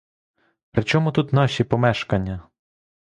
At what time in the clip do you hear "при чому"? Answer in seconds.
0.71-1.11